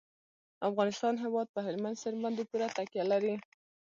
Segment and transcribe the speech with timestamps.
[0.59, 3.35] د افغانستان هیواد په هلمند سیند باندې پوره تکیه لري.